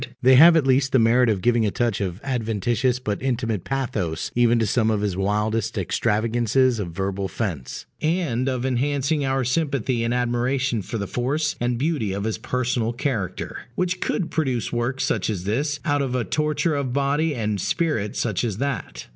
[0.23, 4.31] They have at least the merit of giving a touch of adventitious but intimate pathos
[4.33, 10.03] even to some of his wildest extravagances of verbal fence, and of enhancing our sympathy
[10.03, 14.99] and admiration for the force and beauty of his personal character, which could produce work
[14.99, 19.05] such as this out of a torture of body and spirit such as that.